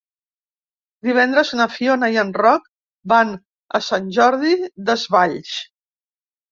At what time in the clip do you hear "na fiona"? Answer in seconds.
1.59-2.09